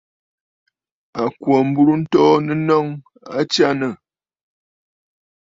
[1.21, 2.85] À kwǒ mburə ntoonə nnɔŋ,
[3.37, 3.93] a tsyânə̀!